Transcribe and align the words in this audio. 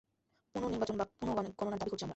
পুনঃনির্বাচন 0.55 0.95
বা 0.97 1.05
পুনঃগণনার 1.19 1.79
দাবি 1.79 1.91
করছি 1.91 2.03
আমরা। 2.03 2.09